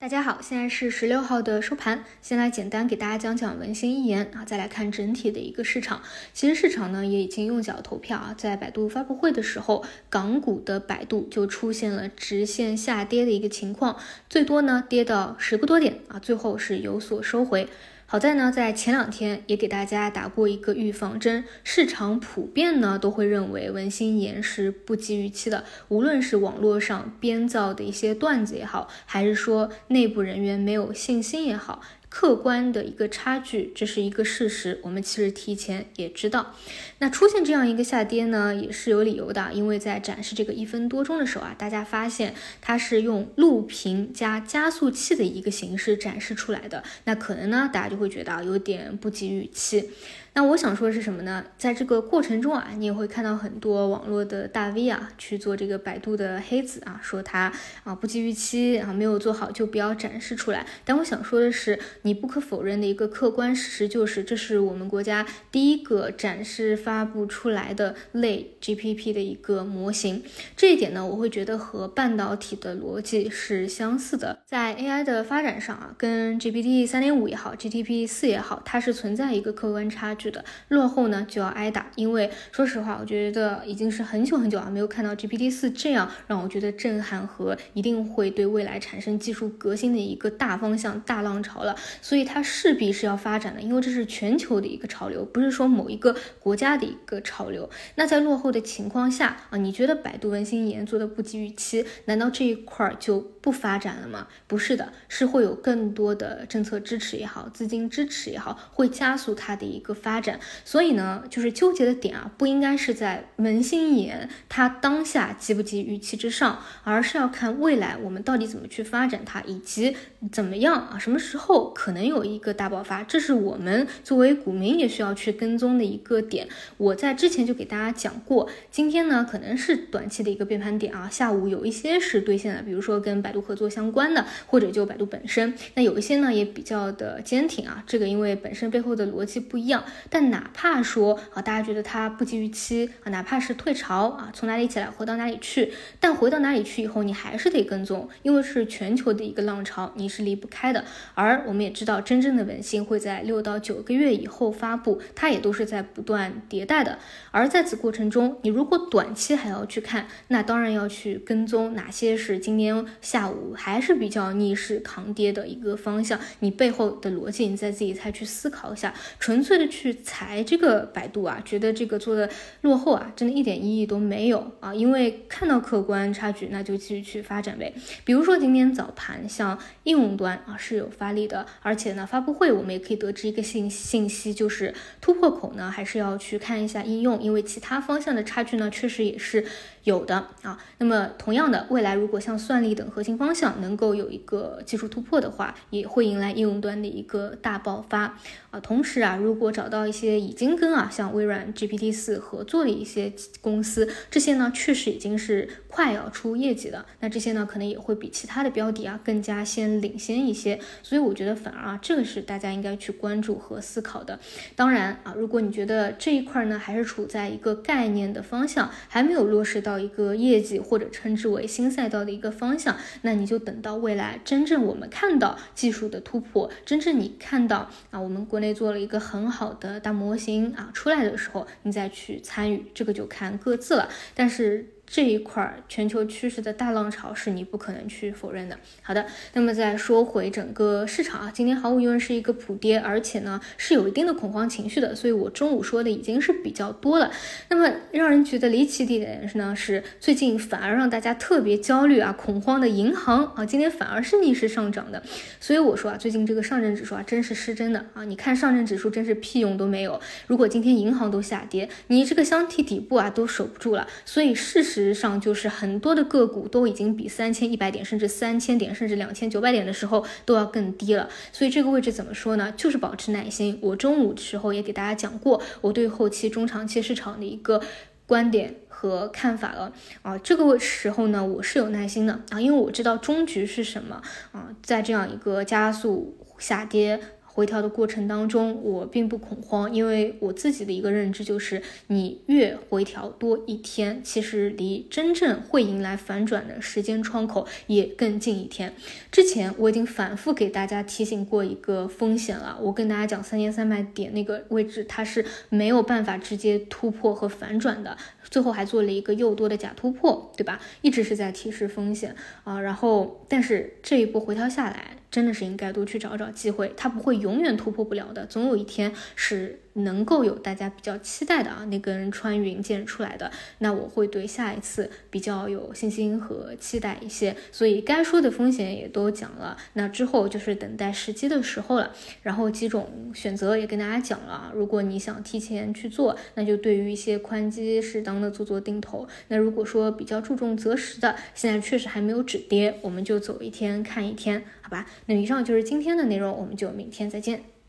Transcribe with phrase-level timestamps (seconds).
[0.00, 2.02] 大家好，现在是十六号的收盘。
[2.22, 6.00] 先来简单给大家讲讲文心一言啊，再来看整体的一个市场。
[6.32, 13.94] 其实市场呢也已经用脚投票啊，在百度发布会的时候，港股的百度就出现了直线下跌的一个情况，
[14.30, 17.68] 最多呢跌到十个多点啊，最后是有所收回。
[18.10, 31.82] 好在呢，在前两天也给大家打过一个预防针，市场普遍呢都会认为文心言是不及预期的，无论是网络上编造的一些段子也好，还是说内部人员没有信心也好。
[32.10, 34.80] 客观的一个差距，这是一个事实。
[34.82, 36.54] 我们其实提前也知道，
[36.98, 39.52] 那出现这样一个下跌呢，也是有理由的。
[39.52, 49.90] 因为在展示这个一分多钟的时候啊，大家发现它是用录屏加加速器的一个形式展示出来的，那可能呢，大家就会觉得，有点不及预期。
[50.32, 51.44] 那我想说的是什么呢？
[51.58, 57.52] 在这个过程中啊，你也会看到很多网络的大 V 啊去做这个百度的黑子啊，说他
[57.82, 60.64] 啊不及预期啊没有做好就不要展示出来。
[60.84, 70.22] 但我想说的是，你不可否认的一个客观事实就是，这是我们国家第一个展示发布出来的类 GPP 的一个模型。
[70.56, 74.38] 这一点呢，我会觉得和半导体的逻辑是相似的。
[74.46, 80.14] 在 AI 的发展上啊，跟 GPT 三点五也好，GTP 四也好，它是存在一个客观差。
[80.28, 97.70] 的落后呢就要挨打，因为说实话，我觉得已经是很久很久啊没有看到 GPT 四这样让我觉得震撼和一定会对未来产生技术革新的一个大方向大浪潮了，所以它势必是要发展的，因为这是全球的一个潮流，不是说某一个国家的一个潮流。
[97.94, 104.26] 那在落后的情况下啊，你觉得百度文心一言做的不及预期，难道这一块儿就不发展了吗？
[104.48, 109.94] 不是的，是会有更多的政策支持也好，资金支持也好，会加速它的一个。
[110.00, 119.96] 发发展，所以呢，就是纠结的点啊，不应该是在文心一言它当下及不及预期之上，而是要看未来我们到底怎么去发展它，以及
[120.32, 126.48] 怎么样啊，什么时候可能有一个大爆发，这是我们作为股民也需要去跟踪的一个点。
[126.76, 139.84] 我在之前就给大家讲过，今天呢可能是短期的一个变盘点啊，下午有一些是兑现的，比如说跟百度合作相关的，或者就百度本身，那有一些呢也比较的坚挺啊，这个因为本身背后的逻辑不一样。
[140.08, 150.84] 但哪怕说啊，大家觉得它不及预期啊，哪怕是退潮啊，从哪里起来回到哪里去，但回到哪里去以后，你还是得跟踪，因为是全球的一个浪潮，你是离不开的。
[151.14, 156.98] 而我们也知道，真正的文心会在六到九个月以后发布，它也都是在不断迭代的。
[157.30, 169.89] 而在此过程中，你如果短期还要去看，那当然要去跟踪哪些是今天下午还是比较逆势抗跌的一个方向，你背后的逻辑，你再自己再去思考一下，纯粹的去。
[169.92, 172.28] 去裁这个百度啊，觉得这个做的
[172.60, 174.74] 落后啊，真的一点意义都没有啊！
[174.74, 177.72] 因为看到客观差距，那就继续去发展呗。
[178.04, 189.44] 比如说今天早盘，像应用端啊是有发力的，而且呢，发布会我们也可以得知一个信信息，就是突破口呢还是要去看一下应用，因为其他方向的差距呢确实也是
[189.84, 190.62] 有的啊。
[190.78, 198.16] 那么同样的，未来如果像算力等核心方向能够有一个技术突破的话，也会迎来应用端的一个大爆发
[198.50, 198.60] 啊。
[198.60, 203.10] 同时啊，如果找到到一些已经跟啊像微软 GPT 四合作的一些
[203.40, 214.20] 公司，这些呢确实已经是快要出业绩的，那这些呢可能也会比其他的标的啊更加先领先一些，所以我觉得反而啊这个是大家应该去关注和思考的。
[214.54, 233.88] 当然啊，如果你觉得这一块呢还是处在一个概念的方向，还没有落实到一个业绩或者称之为新赛道的一个方向，那你就等到未来真正我们看到技术的突破，真正你看到啊我们国内做了一个很好的大模型啊出来的时候，你再去参与，这个就看各自了。
[234.14, 234.74] 但是。
[234.90, 238.58] 这一块全球趋势的大浪潮是你不可能去否认的。
[238.82, 244.92] 好的，那么再说回整个市场啊，今天毫无疑问是一个普跌，而且呢是有一定的恐慌情绪的。
[244.92, 247.12] 所以我中午说的已经是比较多了。
[247.50, 255.00] 那么让人觉得离奇的点呢是，最近反而让大家特别焦虑啊、恐慌的银行啊，今天反而是逆势上涨的。
[255.38, 258.02] 所以我说啊，最近这个上证指数啊，真是失真的啊！
[258.04, 260.00] 你看上证指数真是屁用都没有。
[260.26, 263.86] 如果今天银行都下跌，你这个箱体底部啊都守不住了。
[264.04, 264.79] 所以事实。
[264.80, 271.08] 实上就是很多的个股都已经比三千一百点，甚至三千点，甚至两千九百点的时候都要更低了。
[271.32, 272.52] 所以这个位置怎么说呢？
[272.56, 273.58] 就是保持耐心。
[273.60, 277.62] 我中午的时候也给大家讲过，我对后期中长期市场的一个
[278.06, 279.72] 观点和看法了
[280.02, 280.18] 啊。
[280.18, 287.00] 这个时候呢，我是有耐心的啊，因为我知道终局是什么啊，在这样一个加速下跌。
[287.40, 298.74] 回调的过程当中，我并不恐慌，因为我自己的一个认知就是，你越回调多一天，其实离真正会迎来反转的时间窗口也更近一天。
[299.10, 307.96] 之前我已经反复给大家提醒过一个风险了，我跟大家讲三千三百点那个位置，它是没有办法直接突破和反转的，
[308.28, 310.60] 最后还做了一个诱多的假突破，对吧？
[310.82, 312.14] 一直是在提示风险
[312.44, 314.99] 啊，然后但是这一波回调下来。
[315.10, 327.36] 真的是应该多去找找机会，他不会永远突破不了的，总有一天是能够有大家比较期待的啊那根穿云箭出来的，那我会对下一次比较有信心和期待一些。
[327.52, 331.92] 所以该说的风险也都讲了，那之后就是等待时机的时候了。
[332.22, 339.06] 然后几种选择也跟大家讲了，如果你想提前去做，那就对于一些宽基适当的做做定投。
[339.28, 344.86] 那如果说比较注重择时的，现在确实还没有止跌，我们就走一天看一天，好吧？
[345.06, 347.59] 那以上就是今天的内容，我们就明天再见。